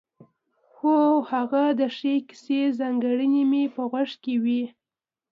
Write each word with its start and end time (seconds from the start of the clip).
هو 0.77 0.97
هغه 1.31 1.63
د 1.79 1.81
ښې 1.97 2.15
کیسې 2.27 2.61
ځانګړنې 2.79 3.43
مې 3.51 3.63
په 3.73 3.81
غوږ 3.89 4.11
کې 4.23 4.35
وې. 4.43 4.63